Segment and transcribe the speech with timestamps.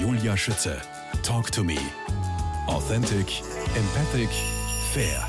[0.00, 0.80] Julia Schütze.
[1.22, 1.76] Talk to me.
[2.66, 3.42] Authentic,
[3.76, 4.28] empathic,
[4.92, 5.26] fair.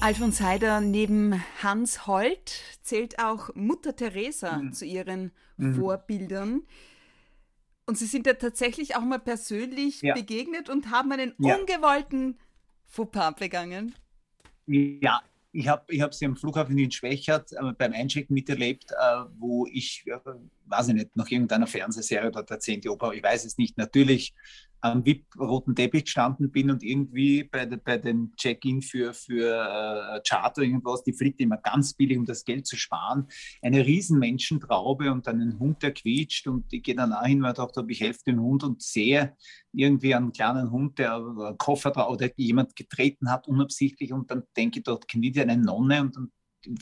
[0.00, 4.72] Alfons Heider neben Hans Holt zählt auch Mutter Teresa Mhm.
[4.72, 5.32] zu ihren
[5.78, 6.62] Vorbildern.
[7.86, 10.14] Und Sie sind ja tatsächlich auch mal persönlich Ja.
[10.14, 11.56] begegnet und haben einen Ja.
[11.56, 12.38] ungewollten
[12.86, 13.94] Fauxpas begangen.
[14.66, 15.22] Ja,
[15.54, 19.66] ich habe ich hab sie am Flughafen in Schwächert äh, beim Einchecken miterlebt, äh, wo
[19.66, 20.18] ich, äh,
[20.66, 22.88] weiß ich nicht, nach irgendeiner Fernsehserie oder der 10.
[22.88, 24.34] Oper, ich weiß es nicht, natürlich
[24.84, 30.62] am VIP-roten Teppich gestanden bin und irgendwie bei, bei dem Check-in für, für äh, Charter
[30.62, 33.26] irgendwas, die fliegt immer ganz billig, um das Geld zu sparen,
[33.62, 37.42] eine riesen Menschentraube und dann ein Hund, der quietscht und ich gehe dann auch hin,
[37.42, 39.34] weil ich dachte, ich helfe dem Hund und sehe
[39.72, 44.42] irgendwie einen kleinen Hund, der einen Koffer drauf oder jemand getreten hat, unabsichtlich und dann
[44.54, 46.30] denke ich, dort kniet eine Nonne und dann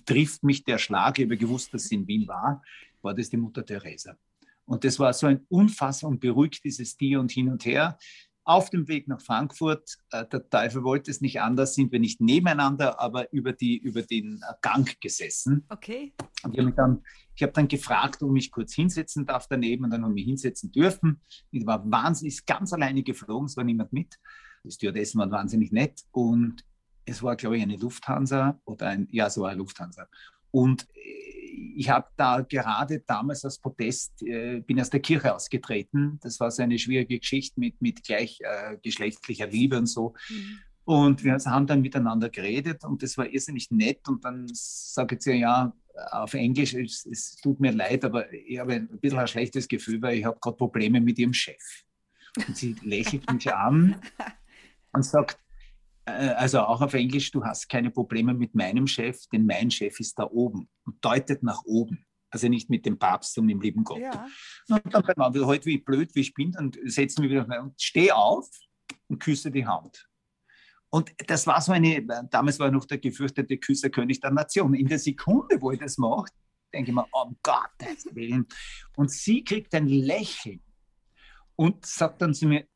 [0.06, 2.62] trifft mich der Schlag, ich habe gewusst, dass sie in Wien war,
[3.00, 4.16] war das die Mutter Teresa.
[4.64, 7.98] Und das war so ein unfassbar und beruhigt dieses Tier und hin und her.
[8.44, 12.20] Auf dem Weg nach Frankfurt, äh, der Teufel wollte es nicht anders, sind wir nicht
[12.20, 15.64] nebeneinander, aber über, die, über den Gang gesessen.
[15.68, 16.12] Okay.
[16.42, 17.02] Und ich habe dann,
[17.36, 20.26] ich hab dann gefragt, ob ich kurz hinsetzen darf daneben und dann habe ich mich
[20.26, 21.20] hinsetzen dürfen.
[21.52, 24.18] Ich war wahnsinnig, ist ganz alleine geflogen, es war niemand mit.
[24.64, 26.64] Die Stewardessen waren wahnsinnig nett und
[27.04, 30.08] es war, glaube ich, eine Lufthansa oder ein, ja, es war eine Lufthansa.
[30.52, 36.20] Und äh, ich habe da gerade damals als Protest, äh, bin aus der Kirche ausgetreten.
[36.22, 40.14] Das war so eine schwierige Geschichte mit, mit gleichgeschlechtlicher Liebe und so.
[40.28, 40.58] Mhm.
[40.84, 44.08] Und wir haben dann miteinander geredet und das war irrsinnig nett.
[44.08, 45.72] Und dann sage ich zu ihr, ja,
[46.10, 50.00] auf Englisch, es, es tut mir leid, aber ich habe ein bisschen ein schlechtes Gefühl,
[50.02, 51.84] weil ich habe gerade Probleme mit ihrem Chef.
[52.46, 54.00] Und sie lächelt mich an
[54.92, 55.51] und sagt, äh,
[56.04, 60.18] also auch auf Englisch, du hast keine Probleme mit meinem Chef, denn mein Chef ist
[60.18, 62.04] da oben und deutet nach oben.
[62.30, 64.00] Also nicht mit dem Papst und dem lieben Gott.
[64.00, 64.26] Ja.
[64.68, 67.64] Und dann beim anderen, heute wie blöd wie ich bin, dann setzen wir wieder auf
[67.64, 68.48] und steh auf
[69.08, 70.08] und küsse die Hand.
[70.88, 74.74] Und das war so eine, damals war noch der gefürchtete Küsserkönig der Nation.
[74.74, 76.30] In der Sekunde, wo ich das mache,
[76.72, 78.46] denke ich mir, um Gottes Willen.
[78.96, 80.62] Und sie kriegt ein Lächeln
[81.56, 82.66] und sagt dann zu mir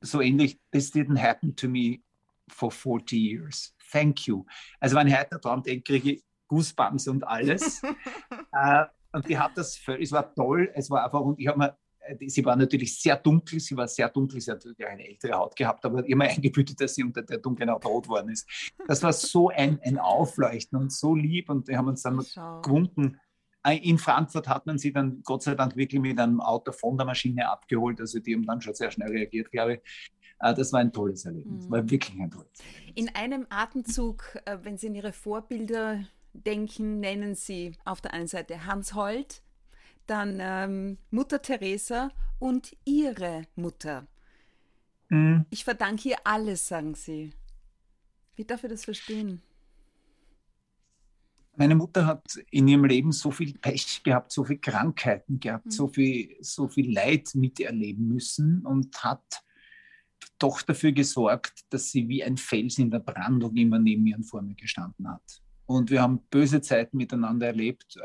[0.00, 2.00] so ähnlich, this didn't happen to me
[2.48, 3.74] for 40 years.
[3.90, 4.44] Thank you.
[4.80, 7.82] Also wenn ich heute dran denke, kriege ich Goosebumps und alles.
[8.52, 11.58] äh, und die hat das völlig, es war toll, es war einfach, und ich habe
[11.58, 15.06] mir, äh, sie war natürlich sehr dunkel, sie war sehr dunkel, sie hat natürlich eine
[15.06, 18.48] ältere Haut gehabt, aber immer eingebildet, dass sie unter der dunklen Haut rot worden ist.
[18.86, 22.60] Das war so ein, ein Aufleuchten und so lieb und wir haben uns dann Schau.
[22.62, 23.20] gewunken.
[23.64, 26.96] Äh, In Frankfurt hat man sie dann Gott sei Dank wirklich mit einem Auto von
[26.96, 29.80] der Maschine abgeholt, also die haben dann schon sehr schnell reagiert, glaube ich.
[30.42, 31.70] Äh, Das war ein tolles Erlebnis, Mhm.
[31.70, 32.92] war wirklich ein tolles Erlebnis.
[32.96, 36.04] In einem Atemzug, äh, wenn Sie an Ihre Vorbilder
[36.34, 39.42] denken, nennen Sie auf der einen Seite Hans Holt,
[40.06, 44.06] dann ähm, Mutter Teresa und Ihre Mutter.
[45.08, 45.46] Mhm.
[45.50, 47.32] Ich verdanke ihr alles, sagen Sie.
[48.34, 49.42] Wie darf ich das verstehen?
[51.54, 55.70] Meine Mutter hat in ihrem Leben so viel Pech gehabt, so viele Krankheiten gehabt, Mhm.
[55.70, 59.44] so, viel, so viel Leid miterleben müssen und hat
[60.38, 64.24] doch dafür gesorgt, dass sie wie ein Fels in der Brandung immer neben mir und
[64.24, 65.42] vor mir gestanden hat.
[65.66, 68.00] Und wir haben böse Zeiten miteinander erlebt, äh,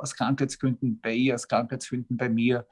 [0.00, 2.66] aus Krankheitsgründen bei ihr, aus Krankheitsgründen bei mir,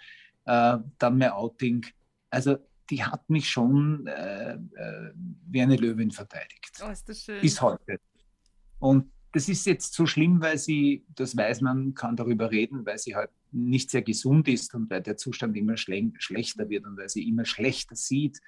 [0.45, 1.85] äh, dann mein Outing.
[2.31, 2.57] Also
[2.91, 5.13] die hat mich schon äh, äh,
[5.47, 7.41] wie eine Löwin verteidigt Oh, ist das schön.
[7.41, 7.99] bis heute.
[8.79, 12.99] Und das ist jetzt so schlimm, weil sie, das weiß man, kann darüber reden, weil
[12.99, 16.97] sie halt nicht sehr gesund ist und weil der Zustand immer schle schlechter wird und
[16.97, 18.41] weil sie immer schlechter sieht.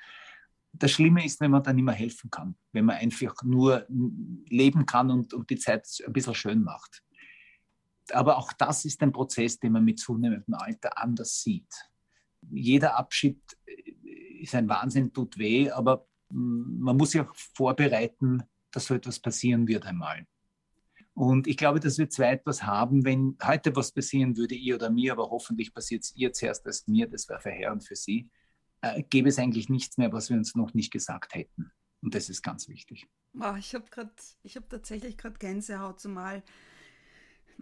[0.73, 3.87] Das Schlimme ist, wenn man dann nicht mehr helfen kann, wenn man einfach nur
[4.49, 7.03] leben kann und, und die Zeit ein bisschen schön macht.
[8.13, 11.73] Aber auch das ist ein Prozess, den man mit zunehmendem Alter anders sieht.
[12.51, 13.41] Jeder Abschied
[14.41, 19.21] ist ein Wahnsinn, tut weh, aber mm, man muss sich auch vorbereiten, dass so etwas
[19.21, 20.27] passieren wird einmal.
[21.15, 24.91] Und ich glaube, dass wir zwei etwas haben, wenn heute was passieren würde, ihr oder
[24.91, 28.31] mir, aber hoffentlich passiert es ihr zuerst als mir, das wäre verheerend für sie,
[28.83, 31.71] äh, gäbe es eigentlich nichts mehr, was wir uns noch nicht gesagt hätten.
[32.03, 33.07] Und das ist ganz wichtig.
[33.39, 34.11] Oh, ich habe gerade,
[34.43, 36.43] ich habe tatsächlich gerade Gänsehaut, zumal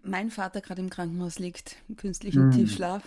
[0.03, 2.53] mein Vater gerade im Krankenhaus liegt, im künstlichen Mm.
[2.53, 3.03] Tiefschlaf.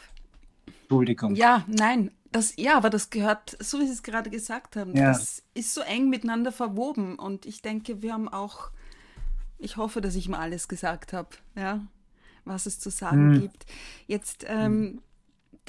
[0.81, 1.35] Entschuldigung.
[1.35, 5.05] Ja, nein, das, ja, aber das gehört, so wie Sie es gerade gesagt haben, Ja.
[5.05, 8.71] das ist so eng miteinander verwoben und ich denke, wir haben auch,
[9.57, 11.85] ich hoffe, dass ich ihm alles gesagt habe, ja,
[12.43, 13.41] was es zu sagen Hm.
[13.41, 13.65] gibt.
[14.07, 15.01] Jetzt, ähm,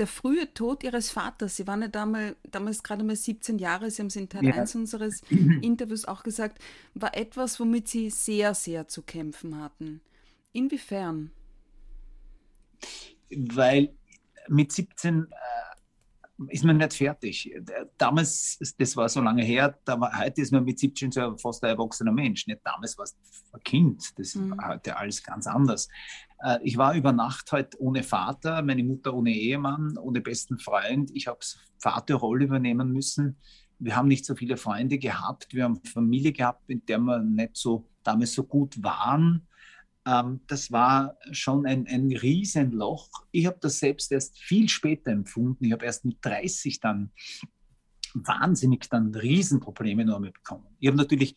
[0.02, 4.02] der frühe Tod Ihres Vaters, Sie waren ja damals, damals gerade mal 17 Jahre, Sie
[4.02, 4.54] haben es in Teil Ja.
[4.54, 5.22] 1 unseres
[5.62, 6.58] Interviews auch gesagt,
[6.94, 10.00] war etwas, womit Sie sehr, sehr zu kämpfen hatten.
[10.52, 11.30] Inwiefern?
[13.54, 13.94] weil
[14.48, 17.54] mit 17 äh, ist man nicht fertig.
[17.98, 21.62] Damals, das war so lange her, da war, heute ist man mit 17 so fast
[21.62, 22.46] ein erwachsener Mensch.
[22.46, 23.16] Nicht damals war es
[23.52, 24.56] ein Kind, das mhm.
[24.56, 25.88] war heute alles ganz anders.
[26.42, 31.10] Äh, ich war über Nacht halt ohne Vater, meine Mutter ohne Ehemann, ohne besten Freund.
[31.14, 31.38] Ich habe
[31.78, 33.36] Vaterrolle übernehmen müssen.
[33.78, 35.54] Wir haben nicht so viele Freunde gehabt.
[35.54, 39.46] Wir haben Familie gehabt, in der wir nicht so damals so gut waren
[40.04, 43.08] ähm, das war schon ein, ein Riesenloch.
[43.30, 45.64] Ich habe das selbst erst viel später empfunden.
[45.64, 47.12] Ich habe erst mit 30 dann
[48.14, 50.66] wahnsinnig dann Riesenprobleme noch mehr bekommen.
[50.80, 51.36] Ich habe natürlich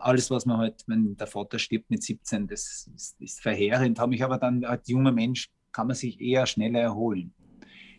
[0.00, 4.14] alles, was man halt, wenn der Vater stirbt mit 17, das ist, ist verheerend, habe
[4.14, 7.34] ich aber dann als junger Mensch kann man sich eher schneller erholen.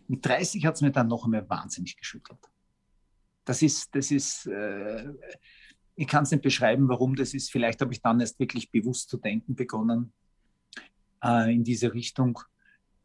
[0.08, 2.40] Mit 30 hat es mir dann noch einmal wahnsinnig geschüttelt.
[3.44, 5.12] Das ist, das ist, äh,
[5.96, 7.52] ich kann es nicht beschreiben, warum das ist.
[7.52, 10.14] Vielleicht habe ich dann erst wirklich bewusst zu denken begonnen
[11.24, 12.40] äh, in diese Richtung.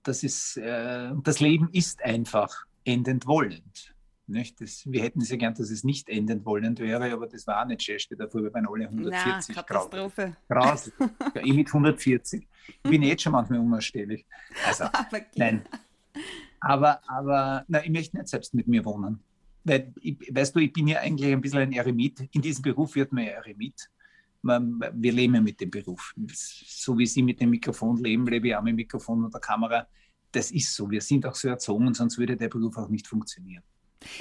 [0.03, 3.95] Das, ist, äh, das Leben ist einfach endend wollend.
[4.31, 4.61] Nicht?
[4.61, 7.83] Das, wir hätten sehr gern, dass es nicht endend wollend wäre, aber das war nicht
[7.83, 7.99] schön.
[7.99, 10.37] Steht davor, wir waren alle 140 Na, Katastrophe.
[10.49, 10.93] Grad.
[11.43, 12.47] ich mit 140.
[12.67, 14.27] Ich bin jetzt schon manchmal unausstehlich.
[14.67, 15.63] Also, aber nein.
[16.61, 19.23] Aber, aber na, ich möchte nicht selbst mit mir wohnen
[19.65, 19.93] weil,
[20.31, 22.21] weißt du, ich bin ja eigentlich ein bisschen ein Eremit.
[22.33, 23.91] In diesem Beruf wird man ja Eremit.
[24.43, 26.15] Man, wir leben ja mit dem Beruf.
[26.33, 29.41] So wie Sie mit dem Mikrofon leben, lebe ich auch mit dem Mikrofon und der
[29.41, 29.87] Kamera.
[30.33, 30.91] Das ist so.
[30.91, 33.63] Wir sind auch so erzogen, sonst würde der Beruf auch nicht funktionieren.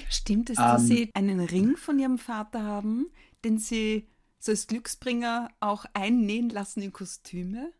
[0.09, 3.07] Stimmt es, dass ähm, Sie einen Ring von Ihrem Vater haben,
[3.43, 4.07] den Sie
[4.39, 7.73] so als Glücksbringer auch einnähen lassen in Kostüme?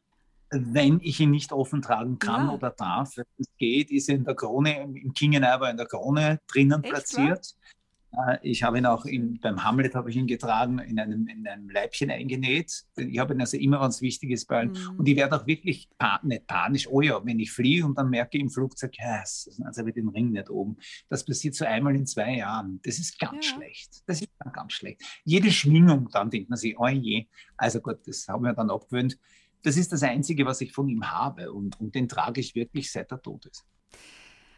[0.51, 2.54] wenn ich ihn nicht offen tragen kann ja.
[2.54, 3.18] oder darf.
[3.18, 5.13] Wenn es geht, ist er in der Krone, im
[5.44, 7.56] aber in der Krone drinnen Echt, platziert.
[7.56, 7.69] Wahr?
[8.11, 11.47] Äh, ich habe ihn auch in, beim Hamlet habe ich ihn getragen, in einem, in
[11.47, 12.83] einem Leibchen eingenäht.
[12.97, 14.95] Ich habe ihn also immer, wenn es wichtig ist, bei mhm.
[14.97, 18.09] Und ich werde auch wirklich pa nicht panisch, oh ja, wenn ich fliege und dann
[18.09, 20.77] merke ich im Flugzeug, yes, also habe ich den Ring nicht oben.
[21.09, 22.79] Das passiert so einmal in zwei Jahren.
[22.83, 23.56] Das ist ganz ja.
[23.56, 24.03] schlecht.
[24.07, 25.01] Das ist dann ganz schlecht.
[25.23, 27.27] Jede Schwingung, dann denkt man sich, oh je.
[27.57, 29.17] Also gut, das haben wir dann abgewöhnt
[29.62, 32.91] das ist das Einzige, was ich von ihm habe und, und den trage ich wirklich
[32.91, 33.65] seit er tot ist.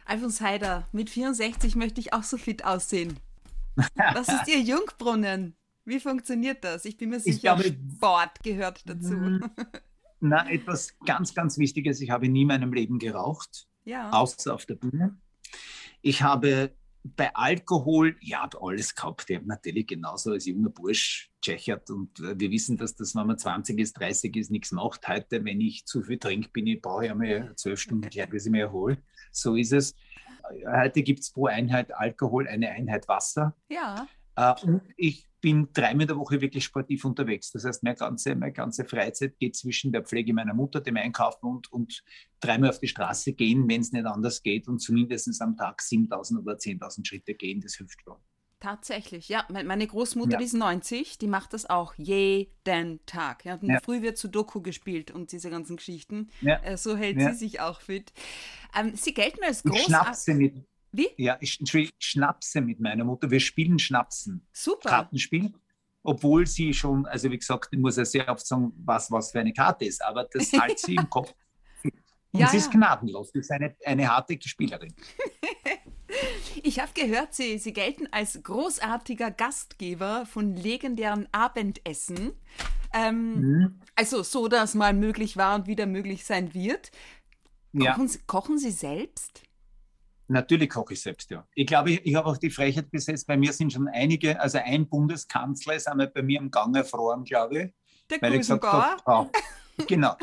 [0.04, 3.18] Alfons Heider, mit 64 möchte ich auch so fit aussehen.
[4.14, 5.56] Was ist Ihr Jungbrunnen?
[5.84, 6.84] Wie funktioniert das?
[6.84, 7.64] Ich bin mir sicher, glaube,
[7.96, 9.10] Sport gehört dazu.
[9.10, 9.50] Hm.
[10.20, 12.00] Na, etwas ganz, ganz Wichtiges.
[12.00, 14.10] Ich habe nie in meinem Leben geraucht, ja.
[14.10, 15.18] außer auf der Bühne.
[16.00, 16.72] Ich habe
[17.04, 19.28] bei Alkohol, ja, habe alles gehabt.
[19.28, 23.26] Ich habe natürlich genauso als junger Bursch tschechert und äh, wir wissen, dass das, wenn
[23.26, 25.08] man 20 ist, 30 ist, nichts macht.
[25.08, 28.52] Heute, wenn ich zu viel trinke, bin ich, brauche ich einmal zwölf Stunden bis ich
[28.52, 28.98] mich erhole.
[29.32, 29.96] So ist es.
[30.66, 33.56] Heute gibt es pro Einheit Alkohol eine Einheit Wasser.
[33.68, 34.06] Ja.
[34.36, 37.50] Äh, und ich bin dreimal in der Woche wirklich sportiv unterwegs.
[37.50, 41.46] Das heißt, meine ganze, meine ganze Freizeit geht zwischen der Pflege meiner Mutter, dem Einkaufen
[41.46, 42.02] und, und
[42.40, 46.40] dreimal auf die Straße gehen, wenn es nicht anders geht und zumindest am Tag 7000
[46.40, 47.60] oder 10.000 Schritte gehen.
[47.60, 48.16] Das hilft schon.
[48.62, 49.44] Tatsächlich, ja.
[49.48, 50.38] Meine Großmutter, ja.
[50.38, 53.44] die ist 90, die macht das auch jeden Tag.
[53.44, 53.58] Ja.
[53.60, 53.80] ja.
[53.82, 56.30] Früh wird Sudoku gespielt und diese ganzen Geschichten.
[56.42, 56.62] Ja.
[56.62, 58.12] Äh, so hält sie sich auch fit.
[58.78, 60.62] Ähm, sie gelten als großartig.
[60.92, 61.08] Wie?
[61.16, 63.32] Ja, ich, ich schnapse mit meiner Mutter.
[63.32, 64.46] Wir spielen Schnapsen.
[64.52, 64.90] Super.
[64.90, 65.52] Kartenspiel.
[66.04, 69.40] Obwohl sie schon, also wie gesagt, ich muss ja sehr oft sagen, was, was für
[69.40, 71.34] eine Karte ist, aber das halt sie im Kopf.
[72.30, 73.30] Und ja, sie ist gnadenlos.
[73.32, 74.94] Sie ist eine, eine harte Spielerin.
[76.72, 82.32] Ich habe gehört, sie, sie gelten als großartiger Gastgeber von legendären Abendessen.
[82.94, 83.80] Ähm, mhm.
[83.94, 86.90] Also so, dass mal möglich war und wieder möglich sein wird.
[87.78, 88.18] Kochen, ja.
[88.26, 89.42] kochen Sie selbst?
[90.28, 91.46] Natürlich koche ich selbst, ja.
[91.54, 94.56] Ich glaube, ich, ich habe auch die Frechheit besetzt, bei mir sind schon einige, also
[94.56, 97.72] ein Bundeskanzler ist einmal bei mir im Gang erfroren, glaube ich.
[98.08, 99.30] Der weil ich gesagt habe,
[99.86, 100.16] genau,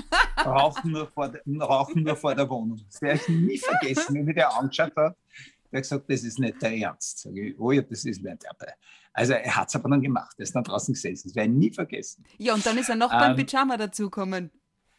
[0.44, 2.82] rauchen nur, vor der, rauchen nur vor der Wohnung.
[2.88, 5.16] Das werde ich nie vergessen, wenn mich der angeschaut hat.
[5.72, 7.20] Er hat gesagt, das ist nicht der Ernst.
[7.20, 8.74] Sag ich, oh ja, das ist mir dabei.
[9.14, 11.28] Also er hat es aber dann gemacht, er ist dann draußen gesessen.
[11.28, 12.26] Das werde ich nie vergessen.
[12.38, 14.52] Ja, und dann ist er noch ähm, beim Pyjama dazugekommen.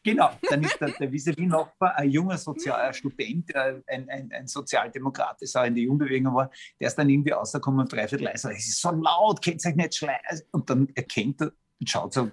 [0.03, 5.61] Genau, dann ist der, der Vis-à-vis-Nachbar ein junger Sozial Student, ein, ein, ein Sozialdemokrat, der
[5.61, 6.51] auch in der Jugendbewegung war,
[6.81, 9.95] der ist dann irgendwie rausgekommen und dreiviertel leise, es ist so laut, kennt euch nicht
[9.95, 10.19] schleien.
[10.53, 12.31] Und dann erkennt er und schaut so,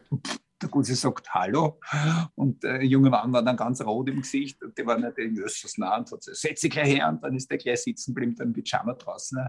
[0.61, 1.79] der Gute sagt Hallo
[2.35, 5.77] und der junge Mann war dann ganz rot im Gesicht und der war natürlich östers
[5.77, 8.35] nah und hat gesagt, setz dich gleich her und dann ist der gleich sitzen geblieben,
[8.35, 9.47] dann Pyjama draußen.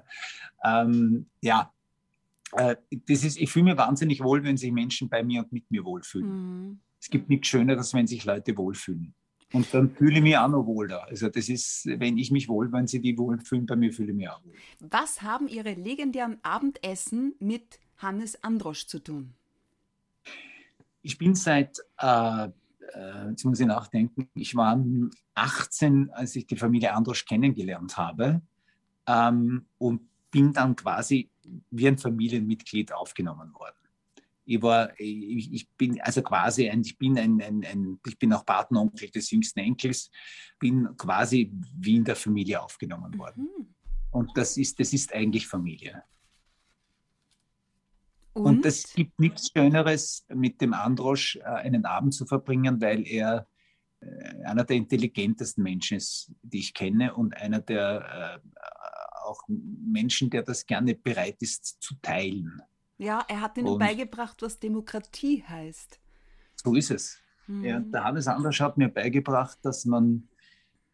[0.64, 1.72] Ähm, ja,
[2.52, 5.70] äh, das ist, ich fühle mich wahnsinnig wohl, wenn sich Menschen bei mir und mit
[5.70, 6.28] mir wohlfühlen.
[6.28, 9.14] Mhm es gibt nichts Schöneres, wenn sich Leute wohlfühlen.
[9.52, 11.06] Und dann fühle ich mich auch noch wohler.
[11.06, 14.16] Also das ist, wenn ich mich wohl, wenn sie die wohlfühlen, bei mir fühle ich
[14.16, 14.52] mich auch wohl.
[14.80, 19.32] Was haben Ihre legendären Abendessen mit Hannes Androsch zu tun?
[21.08, 22.48] Ich bin seit, äh,
[22.92, 24.78] äh, jetzt muss ich nachdenken, ich war
[25.34, 28.42] 18, als ich die Familie Androsch kennengelernt habe.
[29.06, 31.30] ähm, und bin dann quasi
[31.70, 33.78] wie ein Familienmitglied aufgenommen worden.
[34.44, 38.34] Ich war, ich, ich bin also quasi ein, ich bin ein, ein, ein, ich bin
[38.34, 40.10] auch Patenonkel des jüngsten Enkels,
[40.58, 43.44] bin quasi wie in der Familie aufgenommen worden.
[43.44, 43.74] Mhm.
[44.10, 46.02] Und das ist, das ist eigentlich Familie.
[48.38, 53.06] Und, Und es gibt nichts Schöneres, mit dem Androsch äh, einen Abend zu verbringen, weil
[53.06, 53.46] er
[54.00, 58.58] äh, einer der intelligentesten Menschen ist, die ich kenne und einer der äh,
[59.24, 62.62] auch Menschen, der das gerne bereit ist zu teilen.
[62.96, 66.00] Ja, er hat ihnen und beigebracht, was Demokratie heißt.
[66.54, 67.18] So ist es.
[67.46, 67.64] Mhm.
[67.64, 70.28] Ja, der Hannes Anders hat mir beigebracht, dass man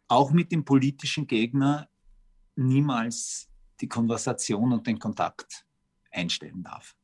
[0.08, 1.88] auch mit dem politischen Gegner
[2.56, 3.48] niemals
[3.80, 5.66] die Konversation und den Kontakt
[6.10, 6.96] einstellen darf.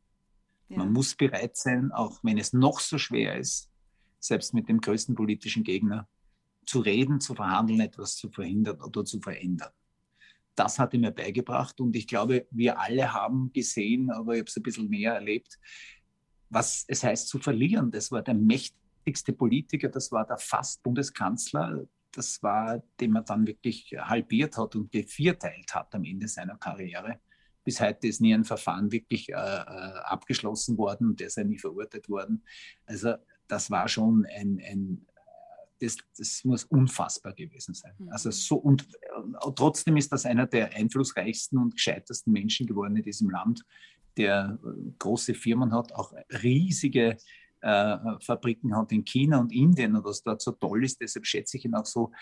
[0.70, 0.78] Ja.
[0.78, 3.70] Man muss bereit sein, auch wenn es noch so schwer ist,
[4.18, 6.08] selbst mit dem größten politischen Gegner,
[6.66, 9.70] zu reden, zu verhandeln, etwas zu verhindern oder zu verändern
[10.60, 14.48] das hat er mir beigebracht und ich glaube, wir alle haben gesehen, aber ich habe
[14.48, 15.58] es ein bisschen mehr erlebt,
[16.50, 17.90] was es heißt zu verlieren.
[17.90, 23.46] Das war der mächtigste Politiker, das war der fast Bundeskanzler, das war, den man dann
[23.46, 27.20] wirklich halbiert hat und gevierteilt hat am Ende seiner Karriere.
[27.64, 31.44] Bis heute ist nie ein Verfahren wirklich äh, äh abgeschlossen worden und der ist ja
[31.44, 32.42] nie verurteilt worden.
[32.86, 33.14] Also
[33.48, 35.06] das war schon ein, ein
[35.80, 37.92] das, das muss unfassbar gewesen sein.
[37.98, 38.10] Mhm.
[38.10, 38.86] Also so und,
[39.56, 43.64] trotzdem ist das einer der einflussreichsten und gescheitersten Menschen geworden in diesem Land,
[44.16, 46.12] der äh, große Firmen hat, auch
[46.42, 47.16] riesige
[47.62, 51.00] äh, Fabriken hat in China und Indien und was dort so toll ist.
[51.00, 52.12] Deshalb schätze ich ihn auch so.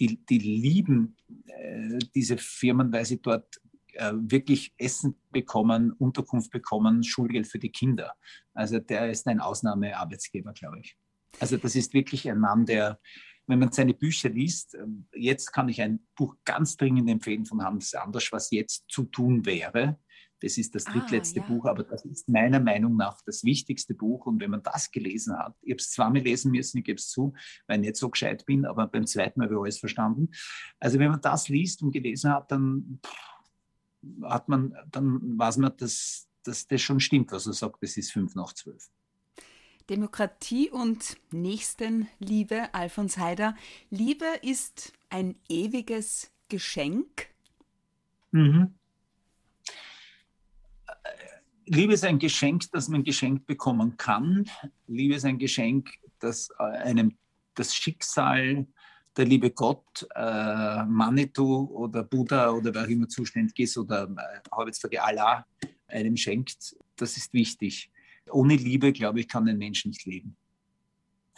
[0.00, 3.60] Die, die lieben äh, diese Firmen, weil sie dort
[3.98, 8.14] äh, wirklich Essen bekommen, Unterkunft bekommen, Schulgeld für die Kinder.
[8.54, 10.96] Also der ist ein Ausnahmearbeitsgeber, glaube ich.
[11.40, 13.00] Also das ist wirklich ein Mann, der,
[13.46, 17.62] wenn man seine Bücher liest, ähm, jetzt kann ich ein Buch ganz dringend empfehlen von
[17.62, 19.98] Hans Anders, was jetzt zu tun wäre.
[20.40, 21.48] Das ist das ah, drittletzte ah, ja.
[21.48, 24.26] Buch, aber das ist meiner Meinung nach das wichtigste Buch.
[24.26, 27.08] Und wenn man das gelesen hat, ich habe es zweimal lesen müssen, ich gebe es
[27.08, 27.34] zu,
[27.66, 30.30] weil ich nicht so gescheit bin, aber beim zweiten Mal habe ich alles verstanden.
[30.78, 33.00] Also wenn man das liest und gelesen hat, dann
[34.22, 38.12] hat man, dann weiß man, dass, dass das schon stimmt, was er sagt, das ist
[38.12, 38.90] fünf nach zwölf.
[39.90, 43.56] Demokratie und Nächstenliebe, Alfons Heider.
[43.90, 47.28] Liebe ist ein ewiges Geschenk.
[48.32, 48.74] Mhm.
[51.64, 54.48] Liebe ist ein Geschenk, das man geschenkt bekommen kann.
[54.86, 57.16] Liebe ist ein Geschenk, das einem
[57.54, 58.66] das Schicksal,
[59.18, 64.48] der liebe Gott, äh, Manitou oder Buddha oder wer auch immer zuständig ist oder äh,
[64.50, 65.44] habe jetzt Allah
[65.88, 66.76] einem schenkt.
[66.96, 67.90] Das ist wichtig
[68.30, 70.36] ohne Liebe, glaube ich, kann ein Mensch nicht leben.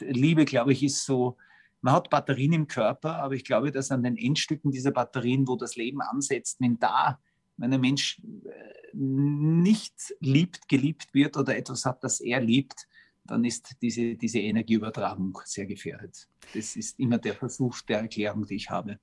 [0.01, 1.37] Liebe, glaube ich, ist so,
[1.83, 5.57] man hat Batterien im Körper, aber ich glaube, dass an den Endstücken dieser Batterien, wo
[5.57, 7.19] das Leben ansetzt, wenn da,
[7.57, 12.89] wenn ein Mensch äh, nicht liebt, geliebt wird oder etwas hat, das er liebt,
[13.31, 16.29] dann ist diese, diese Energieübertragung sehr gefährdet.
[16.53, 18.99] Das ist immer der Versuch der Erklärung, die ich habe.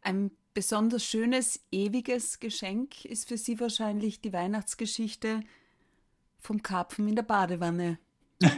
[0.00, 5.42] Ein besonders schönes, ewiges Geschenk ist für Sie wahrscheinlich die Weihnachtsgeschichte
[6.38, 7.98] vom Karpfen in der Badewanne.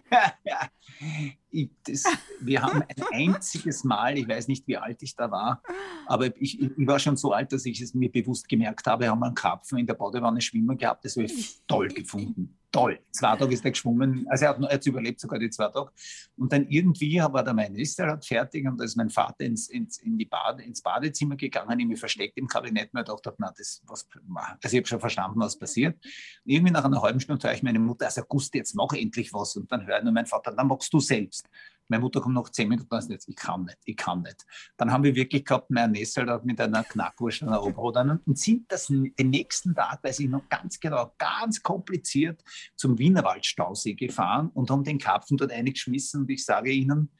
[1.50, 2.04] ich, das,
[2.40, 5.62] wir haben ein einziges Mal, ich weiß nicht, wie alt ich da war,
[6.06, 9.18] aber ich, ich, war schon so alt, dass ich es mir bewusst gemerkt habe, haben
[9.18, 11.04] wir einen Karpfen in der Badewanne schwimmen gehabt.
[11.04, 13.00] Das habe ich toll gefunden toll.
[13.10, 15.90] Zwei Tage ist er geschwommen, also er hat jetzt überlebt sogar die zwei Tage.
[16.36, 19.98] Und dann irgendwie war der Minister halt fertig und da ist mein Vater ins, ins,
[19.98, 23.82] in die Bade, ins Badezimmer gegangen, ich mich versteckt im Kabinett und dachte, na, das,
[23.86, 25.94] was, also ich habe schon verstanden, was passiert.
[25.94, 29.32] Und irgendwie nach einer halben Stunde höre ich meine Mutter, also Gust, jetzt mach endlich
[29.32, 29.56] was.
[29.56, 31.48] Und dann höre ich nur mein Vater, dann machst du selbst.
[31.88, 34.46] Meine Mutter kommt noch zehn Minuten und sagt, ich kann nicht, ich kann nicht.
[34.76, 38.88] Dann haben wir wirklich gehabt, mein Nessel mit einer Knackwurst einer Oberrodan und sind das
[38.88, 42.42] den nächsten Tag, weiß ich noch ganz genau, ganz kompliziert
[42.76, 47.10] zum Wienerwaldstausee gefahren und haben den Karpfen dort eingeschmissen und ich sage Ihnen,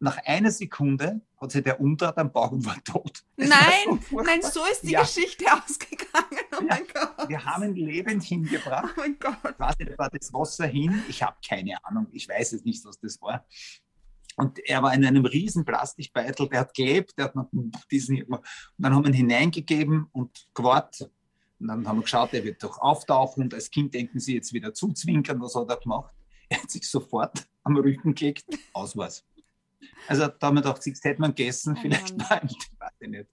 [0.00, 3.24] nach einer Sekunde hat sich der Umdraht am Bauch und war tot.
[3.36, 5.02] Das nein, war nein, so ist die ja.
[5.02, 6.44] Geschichte ausgegangen.
[6.52, 7.28] Oh ja, mein Gott.
[7.28, 8.92] Wir haben ihn lebend hingebracht.
[8.96, 9.78] Oh mein Gott.
[9.78, 11.04] Nicht, war das Wasser hin?
[11.08, 12.08] Ich habe keine Ahnung.
[12.10, 13.46] Ich weiß es nicht, was das war.
[14.38, 17.50] Und er war in einem riesen Plastikbeitel, der hat gelebt, der hat noch
[17.90, 18.40] diesen, und
[18.78, 21.10] dann haben wir ihn hineingegeben und gewartet.
[21.58, 24.52] Und dann haben wir geschaut, er wird doch auftauchen und als Kind denken sie jetzt
[24.52, 26.14] wieder zuzwinkern, was hat er gemacht?
[26.50, 29.22] Er hat sich sofort am Rücken gelegt, aus war's.
[30.06, 33.08] Also da haben wir gedacht, jetzt hätte man gegessen, oh vielleicht oh mal, weiß ich
[33.08, 33.28] nicht.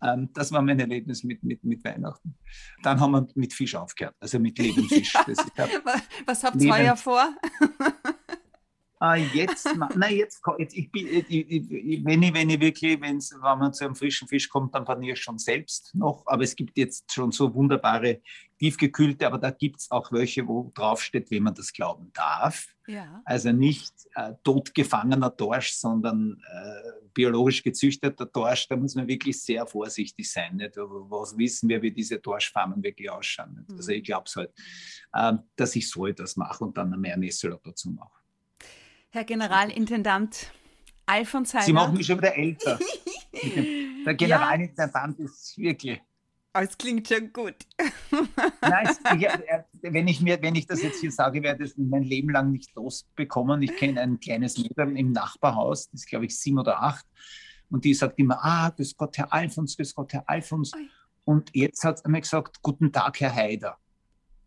[0.00, 2.38] Ähm, das war mein Erlebnis mit, mit, mit Weihnachten.
[2.82, 5.12] Dann haben wir mit Fisch aufgehört, also mit Lebendfisch.
[6.24, 7.36] Was habt ihr vor?
[9.00, 13.32] Uh, jetzt, nein, jetzt, jetzt ich bin, ich, ich, wenn, ich, wenn ich wirklich, wenn's,
[13.32, 16.24] wenn man zu einem frischen Fisch kommt, dann paniere ich schon selbst noch.
[16.26, 18.20] Aber es gibt jetzt schon so wunderbare
[18.58, 22.66] tiefgekühlte, aber da gibt es auch welche, wo draufsteht, wem man das glauben darf.
[22.88, 23.22] Ja.
[23.24, 28.66] Also nicht äh, totgefangener Dorsch, sondern äh, biologisch gezüchteter Dorsch.
[28.66, 30.56] Da muss man wirklich sehr vorsichtig sein.
[30.56, 30.76] Nicht?
[30.76, 33.64] Was wissen wir, wie diese Dorschfarmen wirklich ausschauen?
[33.68, 33.76] Mhm.
[33.76, 34.52] Also ich glaube es halt,
[35.12, 38.17] äh, dass ich so etwas mache und dann mehr Nessel dazu mache.
[39.10, 40.52] Herr Generalintendant
[41.06, 41.64] Alfons Heimer.
[41.64, 42.78] Sie machen mich schon wieder älter.
[44.04, 45.24] Der Generalintendant ja.
[45.24, 46.00] ist wirklich.
[46.54, 47.54] Oh, es klingt schon gut.
[48.60, 51.78] Nein, ich, äh, wenn, ich mir, wenn ich das jetzt hier sage, werde ich das
[51.78, 53.62] mein Leben lang nicht losbekommen.
[53.62, 57.06] Ich kenne ein kleines Mädchen im Nachbarhaus, das ist glaube ich sieben oder acht.
[57.70, 60.72] Und die sagt immer, ah, grüß Gott, Herr Alfons, grüß Gott, Herr Alfons.
[61.24, 63.78] Und jetzt hat er mir gesagt, guten Tag, Herr Haider.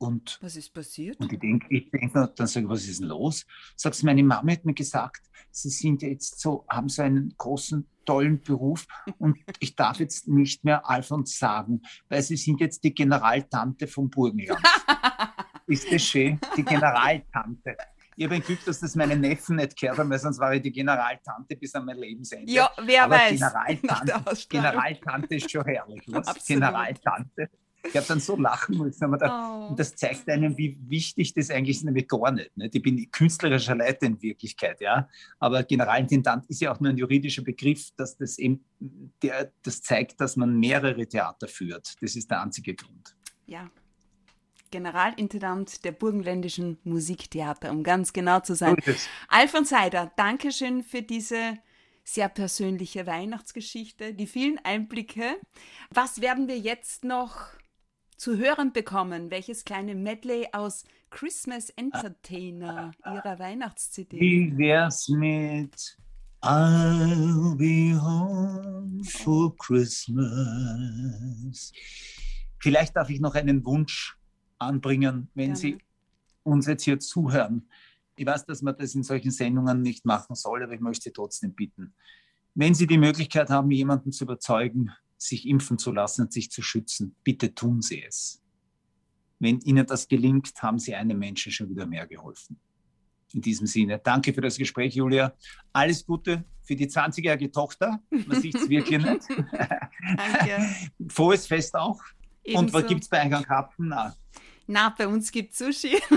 [0.01, 1.20] Und, was ist passiert?
[1.20, 3.46] Und ich denke, ich denk, dann sage ich, was ist denn los?
[3.75, 8.41] Sagst meine Mama hat mir gesagt, Sie sind jetzt so, haben so einen großen, tollen
[8.41, 8.88] Beruf
[9.20, 14.10] und ich darf jetzt nicht mehr Alfons sagen, weil Sie sind jetzt die Generaltante vom
[14.10, 14.65] Burgenland.
[15.67, 16.39] ist das schön?
[16.58, 17.77] Die Generaltante.
[18.15, 20.63] Ich habe ein Glück, dass das meine Neffen nicht gehört haben, weil sonst war ich
[20.63, 22.51] die Generaltante bis an mein Lebensende.
[22.51, 23.39] Ja, wer Aber weiß.
[23.39, 26.01] Generaltante, Generaltante ist schon herrlich.
[26.08, 26.43] Was?
[26.43, 27.51] Generaltante.
[27.83, 29.11] Ich habe dann so lachen müssen.
[29.17, 29.69] Da, oh.
[29.69, 32.55] Und das zeigt einem, wie wichtig das eigentlich ist, nämlich gar nicht.
[32.55, 32.69] Ne?
[32.71, 35.07] Ich bin künstlerischer Leiter in Wirklichkeit, ja.
[35.39, 38.63] Aber Generalintendant ist ja auch nur ein juridischer Begriff, dass das eben,
[39.21, 41.95] der, das zeigt, dass man mehrere Theater führt.
[42.01, 43.15] Das ist der einzige Grund.
[43.45, 43.69] Ja.
[44.69, 48.77] Generalintendant der Burgenländischen Musiktheater, um ganz genau zu sein.
[49.27, 51.57] Alfons Heider, Dankeschön für diese
[52.03, 55.38] sehr persönliche Weihnachtsgeschichte, die vielen Einblicke.
[55.89, 57.47] Was werden wir jetzt noch
[58.22, 59.32] zu hören bekommen?
[59.32, 64.20] Welches kleine Medley aus Christmas Entertainer, ihrer Weihnachts-CD?
[64.20, 65.98] Wie wär's mit
[66.44, 70.22] I'll be home for Christmas?
[72.60, 74.16] Vielleicht darf ich noch einen Wunsch
[74.60, 75.60] anbringen, wenn Gerne.
[75.60, 75.80] Sie
[76.44, 77.68] uns jetzt hier zuhören.
[78.16, 81.12] Ich weiß, dass man das in solchen Sendungen nicht machen soll, aber ich möchte Sie
[81.12, 81.96] trotzdem bitten.
[82.53, 86.62] Wenn Sie die Möglichkeit haben, jemanden zu überzeugen, sich impfen zu lassen und sich zu
[86.64, 87.16] schützen.
[87.24, 88.42] Bitte tun Sie es.
[89.40, 92.60] Wenn Ihnen das gelingt, haben Sie einem Menschen schon wieder mehr geholfen.
[93.34, 95.34] In diesem Sinne, danke für das Gespräch, Julia.
[95.72, 98.01] Alles Gute für die 20-jährige Tochter.
[98.10, 99.27] Man sieht es wirklich nicht.
[100.18, 100.75] danke.
[101.10, 102.01] Frohes Fest auch.
[102.44, 102.66] Ebenso.
[102.66, 103.90] Und was gibt es bei Eingang Karpfen?
[103.90, 104.16] Na.
[104.68, 106.01] Na, bei uns gibt es Sushi.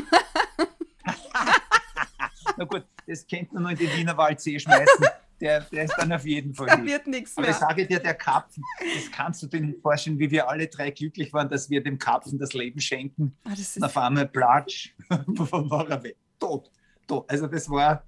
[2.57, 5.07] Na gut, das kennt man nur in den Wiener Waldsee schmeißen
[5.41, 6.67] der, der ist dann auf jeden Fall.
[6.67, 7.47] Da wird nichts mehr.
[7.47, 10.69] Aber ich sage dir, der Karpfen, das kannst du dir nicht vorstellen, wie wir alle
[10.69, 13.37] drei glücklich waren, dass wir dem Karpfen das Leben schenken.
[13.45, 16.17] Ah, das auf einmal Platsch, war er weg.
[16.39, 16.71] Tot,
[17.07, 17.31] tot.
[17.31, 18.05] Also das war,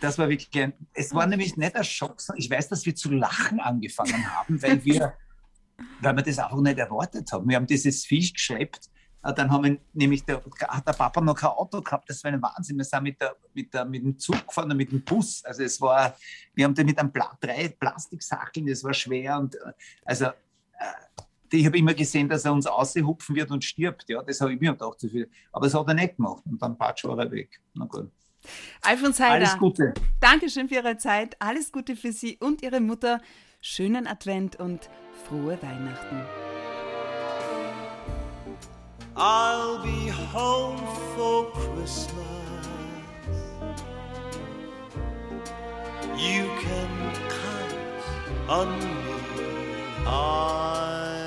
[0.00, 2.94] das war wirklich ein, es war nämlich nicht ein Schock, sondern ich weiß, dass wir
[2.94, 5.14] zu lachen angefangen haben, weil wir,
[6.00, 7.48] weil wir das einfach nicht erwartet haben.
[7.48, 8.90] Wir haben dieses Fisch geschleppt
[9.32, 12.42] dann haben wir nämlich, der, hat der Papa noch kein Auto gehabt, das war ein
[12.42, 12.76] Wahnsinn.
[12.76, 15.44] Wir sind mit, der, mit, der, mit dem Zug gefahren, mit dem Bus.
[15.44, 16.14] Also es war,
[16.54, 19.72] wir haben da mit einem Pla drei Plastiksackeln, das war schwer und äh,
[20.04, 20.30] also äh,
[21.50, 24.08] ich habe immer gesehen, dass er uns aushupfen wird und stirbt.
[24.08, 25.30] Ja, das habe ich mir gedacht zu viel.
[25.52, 26.42] Aber das hat er nicht gemacht.
[26.46, 27.60] Und dann patsch war er weg.
[27.74, 28.10] Na gut.
[28.82, 29.94] Alfons Heider, Alles Gute.
[30.20, 31.36] Dankeschön für Ihre Zeit.
[31.38, 33.20] Alles Gute für Sie und Ihre Mutter.
[33.60, 34.90] Schönen Advent und
[35.26, 36.53] frohe Weihnachten.
[39.16, 40.78] I'll be home
[41.14, 42.58] for Christmas.
[46.16, 47.74] You can count
[48.48, 48.86] on me.
[50.06, 51.18] I'm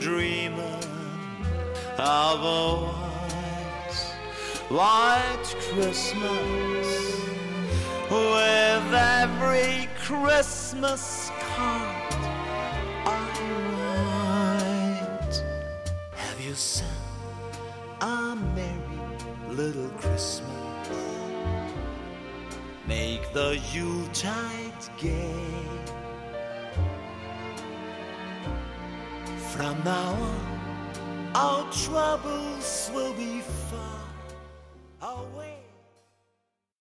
[0.00, 0.84] dreaming
[1.96, 3.94] of a white,
[4.68, 6.88] white Christmas
[8.10, 11.93] with every Christmas card
[16.54, 16.86] sing
[18.00, 20.48] a merry little Christmas.
[22.86, 25.34] Make the Yuletide gay.
[29.52, 33.42] From now on, our troubles will be.